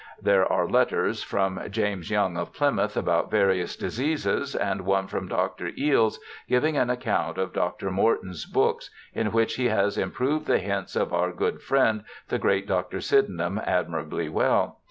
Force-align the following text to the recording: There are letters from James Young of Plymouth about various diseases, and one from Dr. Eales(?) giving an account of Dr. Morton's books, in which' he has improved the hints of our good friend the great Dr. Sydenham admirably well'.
There 0.19 0.51
are 0.51 0.67
letters 0.67 1.21
from 1.21 1.61
James 1.69 2.09
Young 2.09 2.35
of 2.35 2.51
Plymouth 2.53 2.97
about 2.97 3.29
various 3.29 3.75
diseases, 3.75 4.55
and 4.55 4.81
one 4.81 5.05
from 5.05 5.27
Dr. 5.27 5.69
Eales(?) 5.73 6.17
giving 6.49 6.75
an 6.75 6.89
account 6.89 7.37
of 7.37 7.53
Dr. 7.53 7.91
Morton's 7.91 8.45
books, 8.47 8.89
in 9.13 9.31
which' 9.31 9.53
he 9.57 9.65
has 9.67 9.99
improved 9.99 10.47
the 10.47 10.57
hints 10.57 10.95
of 10.95 11.13
our 11.13 11.31
good 11.31 11.61
friend 11.61 12.03
the 12.29 12.39
great 12.39 12.65
Dr. 12.67 12.99
Sydenham 12.99 13.61
admirably 13.63 14.27
well'. 14.27 14.79